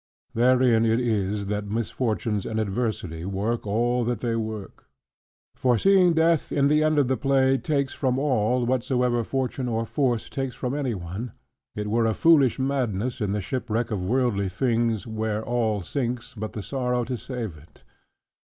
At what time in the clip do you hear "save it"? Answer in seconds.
17.15-17.83